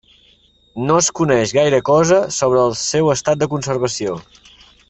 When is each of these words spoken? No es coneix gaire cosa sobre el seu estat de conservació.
No 0.85 0.95
es 1.01 1.09
coneix 1.19 1.53
gaire 1.59 1.81
cosa 1.91 2.19
sobre 2.39 2.65
el 2.65 2.75
seu 2.87 3.15
estat 3.19 3.45
de 3.45 3.53
conservació. 3.55 4.21